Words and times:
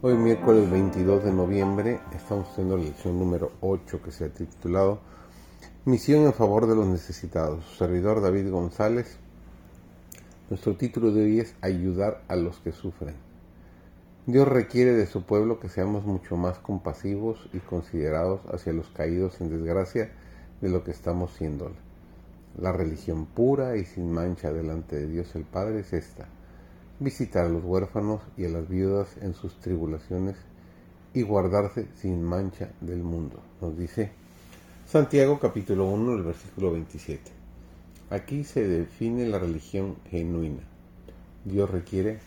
Hoy 0.00 0.14
miércoles 0.14 0.70
22 0.70 1.24
de 1.24 1.32
noviembre 1.32 1.98
estamos 2.14 2.54
teniendo 2.54 2.76
la 2.76 2.84
lección 2.84 3.18
número 3.18 3.50
8 3.60 4.00
que 4.00 4.12
se 4.12 4.26
ha 4.26 4.28
titulado 4.28 5.00
Misión 5.86 6.24
en 6.24 6.32
favor 6.32 6.68
de 6.68 6.76
los 6.76 6.86
necesitados. 6.86 7.64
servidor 7.76 8.22
David 8.22 8.48
González. 8.48 9.16
Nuestro 10.50 10.76
título 10.76 11.10
de 11.10 11.24
hoy 11.24 11.40
es 11.40 11.56
Ayudar 11.62 12.22
a 12.28 12.36
los 12.36 12.60
que 12.60 12.70
sufren. 12.70 13.16
Dios 14.26 14.46
requiere 14.46 14.92
de 14.92 15.06
su 15.06 15.24
pueblo 15.24 15.58
que 15.58 15.68
seamos 15.68 16.04
mucho 16.04 16.36
más 16.36 16.60
compasivos 16.60 17.50
y 17.52 17.58
considerados 17.58 18.40
hacia 18.54 18.72
los 18.72 18.90
caídos 18.90 19.40
en 19.40 19.50
desgracia 19.50 20.12
de 20.60 20.68
lo 20.68 20.84
que 20.84 20.92
estamos 20.92 21.32
siendo. 21.32 21.72
La 22.56 22.70
religión 22.70 23.26
pura 23.26 23.76
y 23.76 23.84
sin 23.84 24.12
mancha 24.12 24.52
delante 24.52 24.94
de 24.94 25.08
Dios 25.08 25.34
el 25.34 25.42
Padre 25.42 25.80
es 25.80 25.92
esta 25.92 26.28
visitar 27.00 27.46
a 27.46 27.48
los 27.48 27.64
huérfanos 27.64 28.22
y 28.36 28.44
a 28.44 28.48
las 28.48 28.68
viudas 28.68 29.16
en 29.20 29.34
sus 29.34 29.60
tribulaciones 29.60 30.36
y 31.14 31.22
guardarse 31.22 31.86
sin 31.94 32.22
mancha 32.22 32.70
del 32.80 33.02
mundo, 33.02 33.40
nos 33.60 33.78
dice 33.78 34.10
Santiago 34.86 35.38
capítulo 35.38 35.86
1, 35.86 36.14
el 36.14 36.22
versículo 36.22 36.72
27. 36.72 37.30
Aquí 38.10 38.42
se 38.42 38.66
define 38.66 39.26
la 39.26 39.38
religión 39.38 39.96
genuina. 40.10 40.62
Dios 41.44 41.70
requiere 41.70 42.18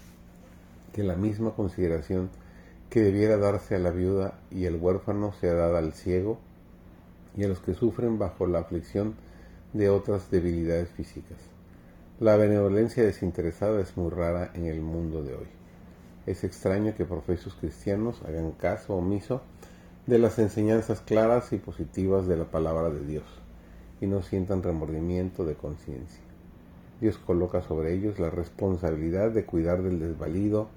que 0.93 1.03
la 1.03 1.15
misma 1.15 1.55
consideración 1.55 2.29
que 2.89 3.01
debiera 3.01 3.37
darse 3.37 3.75
a 3.75 3.79
la 3.79 3.91
viuda 3.91 4.39
y 4.51 4.65
el 4.65 4.75
huérfano 4.75 5.33
sea 5.33 5.53
dada 5.53 5.79
al 5.79 5.93
ciego 5.93 6.39
y 7.35 7.43
a 7.43 7.47
los 7.47 7.59
que 7.59 7.73
sufren 7.73 8.19
bajo 8.19 8.47
la 8.47 8.59
aflicción 8.59 9.15
de 9.73 9.89
otras 9.89 10.29
debilidades 10.29 10.89
físicas. 10.89 11.39
La 12.21 12.37
benevolencia 12.37 13.03
desinteresada 13.03 13.81
es 13.81 13.97
muy 13.97 14.11
rara 14.11 14.51
en 14.53 14.67
el 14.67 14.79
mundo 14.79 15.23
de 15.23 15.33
hoy. 15.33 15.47
Es 16.27 16.43
extraño 16.43 16.93
que 16.95 17.03
profesos 17.03 17.55
cristianos 17.55 18.21
hagan 18.23 18.51
caso 18.51 18.93
omiso 18.93 19.41
de 20.05 20.19
las 20.19 20.37
enseñanzas 20.37 21.01
claras 21.01 21.51
y 21.51 21.57
positivas 21.57 22.27
de 22.27 22.37
la 22.37 22.45
palabra 22.45 22.91
de 22.91 23.03
Dios 23.07 23.23
y 24.01 24.05
no 24.05 24.21
sientan 24.21 24.61
remordimiento 24.61 25.45
de 25.45 25.55
conciencia. 25.55 26.21
Dios 26.99 27.17
coloca 27.17 27.63
sobre 27.63 27.95
ellos 27.95 28.19
la 28.19 28.29
responsabilidad 28.29 29.31
de 29.31 29.45
cuidar 29.45 29.81
del 29.81 29.99
desvalido, 29.99 30.67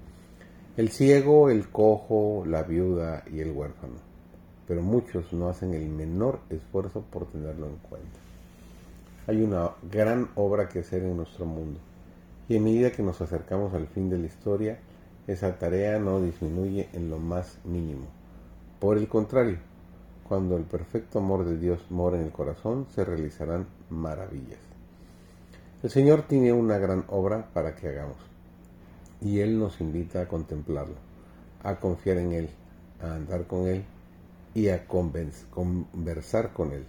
el 0.77 0.89
ciego, 0.89 1.51
el 1.51 1.69
cojo, 1.69 2.43
la 2.47 2.63
viuda 2.63 3.23
y 3.31 3.41
el 3.41 3.51
huérfano, 3.51 3.99
pero 4.67 4.81
muchos 4.81 5.31
no 5.31 5.47
hacen 5.47 5.75
el 5.75 5.89
menor 5.89 6.39
esfuerzo 6.49 7.05
por 7.11 7.27
tenerlo 7.27 7.67
en 7.67 7.75
cuenta 7.87 8.34
hay 9.27 9.41
una 9.41 9.71
gran 9.91 10.29
obra 10.35 10.69
que 10.69 10.79
hacer 10.79 11.03
en 11.03 11.17
nuestro 11.17 11.45
mundo. 11.45 11.79
Y 12.47 12.57
a 12.57 12.61
medida 12.61 12.91
que 12.91 13.01
nos 13.01 13.21
acercamos 13.21 13.73
al 13.73 13.87
fin 13.87 14.09
de 14.09 14.19
la 14.19 14.27
historia, 14.27 14.79
esa 15.27 15.57
tarea 15.57 15.97
no 15.97 16.21
disminuye 16.21 16.89
en 16.93 17.09
lo 17.09 17.17
más 17.17 17.57
mínimo. 17.63 18.05
Por 18.79 18.97
el 18.97 19.07
contrario, 19.07 19.57
cuando 20.27 20.57
el 20.57 20.63
perfecto 20.63 21.19
amor 21.19 21.45
de 21.45 21.57
Dios 21.57 21.79
mora 21.89 22.17
en 22.17 22.23
el 22.23 22.31
corazón, 22.31 22.85
se 22.93 23.03
realizarán 23.03 23.65
maravillas. 23.89 24.59
El 25.81 25.89
Señor 25.89 26.23
tiene 26.23 26.53
una 26.53 26.77
gran 26.77 27.05
obra 27.07 27.49
para 27.53 27.75
que 27.75 27.87
hagamos, 27.87 28.17
y 29.21 29.39
Él 29.39 29.57
nos 29.57 29.81
invita 29.81 30.21
a 30.21 30.27
contemplarlo, 30.27 30.95
a 31.63 31.79
confiar 31.79 32.17
en 32.17 32.33
Él, 32.33 32.49
a 33.01 33.15
andar 33.15 33.47
con 33.47 33.67
Él 33.67 33.83
y 34.53 34.69
a 34.69 34.85
conversar 34.87 36.53
con 36.53 36.71
Él 36.71 36.85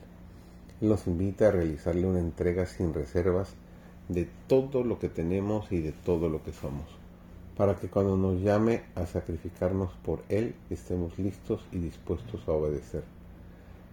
nos 0.81 1.06
invita 1.06 1.48
a 1.48 1.53
realizarle 1.53 2.06
una 2.06 2.20
entrega 2.20 2.66
sin 2.66 2.92
reservas 2.92 3.54
de 4.09 4.28
todo 4.47 4.84
lo 4.84 4.98
que 4.98 5.09
tenemos 5.09 5.72
y 5.72 5.81
de 5.81 5.92
todo 5.92 6.28
lo 6.28 6.42
que 6.42 6.53
somos, 6.53 6.87
para 7.56 7.76
que 7.76 7.88
cuando 7.88 8.16
nos 8.16 8.41
llame 8.41 8.82
a 8.94 9.06
sacrificarnos 9.06 9.91
por 10.04 10.22
Él 10.28 10.54
estemos 10.70 11.19
listos 11.19 11.65
y 11.72 11.78
dispuestos 11.78 12.47
a 12.47 12.53
obedecer. 12.53 13.04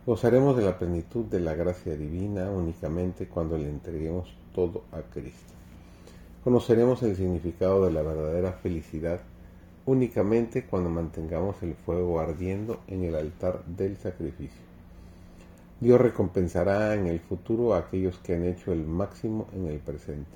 Gozaremos 0.06 0.58
de 0.58 0.66
la 0.66 0.78
plenitud 0.78 1.26
de 1.26 1.40
la 1.40 1.54
gracia 1.54 1.96
divina 1.96 2.50
únicamente 2.52 3.28
cuando 3.28 3.58
le 3.58 3.70
entreguemos 3.70 4.36
todo 4.54 4.84
a 4.92 5.02
Cristo. 5.02 5.54
Conoceremos 6.44 7.02
el 7.04 7.16
significado 7.16 7.86
de 7.86 7.94
la 7.94 8.02
verdadera 8.02 8.52
felicidad 8.52 9.22
únicamente 9.86 10.66
cuando 10.66 10.90
mantengamos 10.90 11.64
el 11.64 11.76
fuego 11.76 12.20
ardiendo 12.20 12.82
en 12.88 13.06
el 13.06 13.16
altar 13.16 13.64
del 13.66 13.96
sacrificio. 13.98 14.73
Dios 15.84 16.00
recompensará 16.00 16.96
en 16.96 17.08
el 17.08 17.20
futuro 17.20 17.74
a 17.74 17.80
aquellos 17.80 18.18
que 18.20 18.34
han 18.34 18.46
hecho 18.46 18.72
el 18.72 18.86
máximo 18.86 19.50
en 19.52 19.68
el 19.68 19.80
presente. 19.80 20.32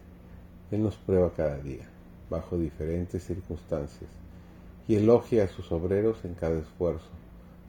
Él 0.71 0.83
nos 0.83 0.97
prueba 0.97 1.31
cada 1.33 1.57
día, 1.59 1.87
bajo 2.29 2.57
diferentes 2.57 3.23
circunstancias, 3.23 4.09
y 4.89 4.95
elogia 4.95 5.45
a 5.45 5.47
sus 5.47 5.71
obreros 5.71 6.25
en 6.25 6.33
cada 6.33 6.59
esfuerzo 6.59 7.07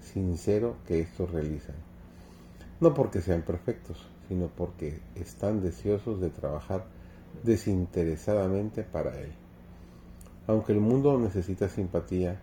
sincero 0.01 0.75
que 0.89 0.99
estos 0.99 1.31
realizan. 1.31 1.77
No 2.81 2.95
porque 2.95 3.21
sean 3.21 3.43
perfectos, 3.43 4.09
sino 4.27 4.49
porque 4.49 4.99
están 5.15 5.63
deseosos 5.63 6.21
de 6.21 6.31
trabajar 6.31 6.85
desinteresadamente 7.45 8.83
para 8.83 9.17
Él. 9.21 9.31
Aunque 10.49 10.73
el 10.73 10.81
mundo 10.81 11.17
necesita 11.17 11.69
simpatía, 11.69 12.41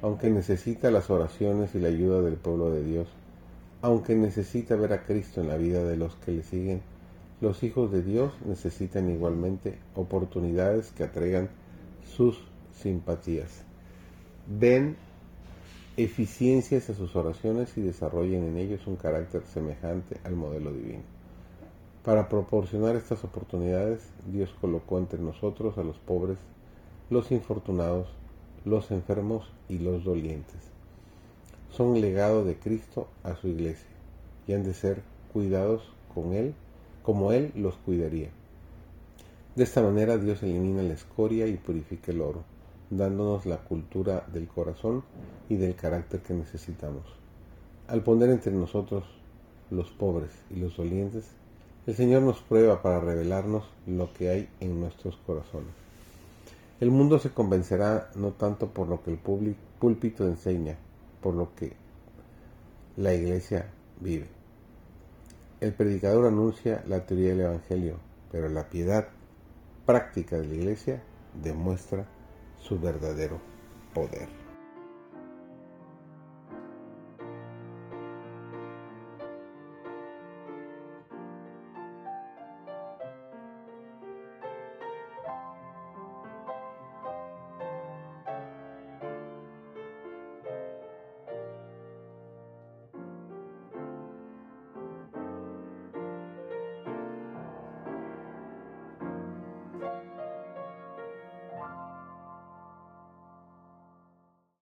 aunque 0.00 0.30
necesita 0.30 0.90
las 0.90 1.10
oraciones 1.10 1.74
y 1.74 1.78
la 1.78 1.88
ayuda 1.88 2.22
del 2.22 2.36
pueblo 2.36 2.70
de 2.70 2.84
Dios, 2.84 3.08
aunque 3.80 4.16
necesita 4.16 4.74
ver 4.76 4.92
a 4.92 5.04
Cristo 5.04 5.40
en 5.40 5.48
la 5.48 5.56
vida 5.56 5.84
de 5.84 5.96
los 5.96 6.16
que 6.16 6.32
le 6.32 6.42
siguen, 6.42 6.82
los 7.40 7.62
hijos 7.62 7.92
de 7.92 8.02
Dios 8.02 8.32
necesitan 8.44 9.08
igualmente 9.10 9.78
oportunidades 9.94 10.90
que 10.90 11.04
atraigan 11.04 11.48
sus 12.04 12.40
simpatías. 12.72 13.62
Ven 14.48 14.96
eficiencias 15.96 16.90
a 16.90 16.94
sus 16.94 17.14
oraciones 17.14 17.76
y 17.76 17.82
desarrollen 17.82 18.44
en 18.44 18.56
ellos 18.56 18.86
un 18.86 18.96
carácter 18.96 19.42
semejante 19.42 20.16
al 20.24 20.34
modelo 20.34 20.72
divino. 20.72 21.02
Para 22.04 22.28
proporcionar 22.28 22.96
estas 22.96 23.22
oportunidades, 23.22 24.08
Dios 24.26 24.52
colocó 24.60 24.98
entre 24.98 25.20
nosotros 25.20 25.78
a 25.78 25.84
los 25.84 25.98
pobres, 25.98 26.38
los 27.10 27.30
infortunados, 27.30 28.08
los 28.64 28.90
enfermos 28.90 29.52
y 29.68 29.78
los 29.78 30.04
dolientes 30.04 30.77
son 31.70 32.00
legado 32.00 32.44
de 32.44 32.56
Cristo 32.56 33.08
a 33.22 33.36
su 33.36 33.48
iglesia 33.48 33.88
y 34.46 34.54
han 34.54 34.64
de 34.64 34.74
ser 34.74 35.02
cuidados 35.32 35.82
con 36.14 36.32
Él 36.32 36.54
como 37.02 37.32
Él 37.32 37.52
los 37.54 37.76
cuidaría. 37.76 38.30
De 39.54 39.64
esta 39.64 39.82
manera 39.82 40.18
Dios 40.18 40.42
elimina 40.42 40.82
la 40.82 40.94
escoria 40.94 41.46
y 41.46 41.56
purifica 41.56 42.12
el 42.12 42.20
oro, 42.20 42.44
dándonos 42.90 43.46
la 43.46 43.58
cultura 43.58 44.24
del 44.32 44.46
corazón 44.46 45.02
y 45.48 45.56
del 45.56 45.74
carácter 45.74 46.20
que 46.20 46.34
necesitamos. 46.34 47.02
Al 47.88 48.02
poner 48.02 48.30
entre 48.30 48.52
nosotros 48.52 49.04
los 49.70 49.90
pobres 49.90 50.30
y 50.50 50.56
los 50.56 50.76
dolientes, 50.76 51.24
el 51.86 51.94
Señor 51.94 52.22
nos 52.22 52.40
prueba 52.40 52.82
para 52.82 53.00
revelarnos 53.00 53.64
lo 53.86 54.12
que 54.12 54.28
hay 54.28 54.48
en 54.60 54.78
nuestros 54.78 55.16
corazones. 55.26 55.72
El 56.80 56.90
mundo 56.90 57.18
se 57.18 57.30
convencerá 57.30 58.10
no 58.14 58.32
tanto 58.32 58.68
por 58.68 58.88
lo 58.88 59.02
que 59.02 59.10
el 59.10 59.18
púlpito 59.18 60.26
enseña, 60.26 60.76
por 61.20 61.34
lo 61.34 61.54
que 61.54 61.72
la 62.96 63.14
iglesia 63.14 63.70
vive. 64.00 64.26
El 65.60 65.72
predicador 65.72 66.26
anuncia 66.26 66.82
la 66.86 67.04
teoría 67.04 67.30
del 67.30 67.40
Evangelio, 67.40 67.98
pero 68.30 68.48
la 68.48 68.68
piedad 68.68 69.08
práctica 69.86 70.36
de 70.36 70.46
la 70.46 70.54
iglesia 70.54 71.02
demuestra 71.42 72.06
su 72.58 72.78
verdadero 72.78 73.40
poder. 73.94 74.47